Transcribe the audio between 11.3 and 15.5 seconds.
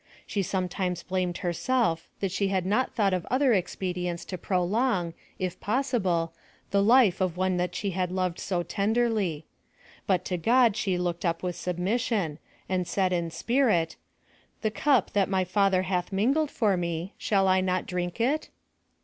with submission, and said in spirit, "the cup that my